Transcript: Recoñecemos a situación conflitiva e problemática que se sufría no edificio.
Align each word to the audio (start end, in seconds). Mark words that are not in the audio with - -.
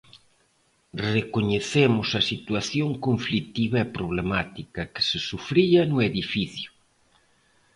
Recoñecemos 1.13 2.07
a 2.19 2.21
situación 2.31 2.89
conflitiva 3.05 3.77
e 3.81 3.91
problemática 3.97 4.81
que 4.93 5.01
se 5.09 5.17
sufría 5.29 5.81
no 5.91 5.97
edificio. 6.09 6.69